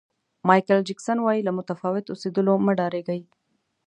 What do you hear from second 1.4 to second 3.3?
له متفاوت اوسېدلو مه ډارېږئ.